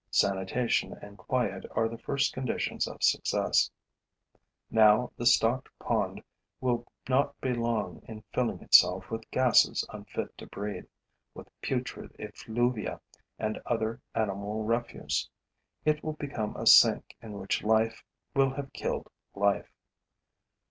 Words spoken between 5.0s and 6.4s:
the stocked pond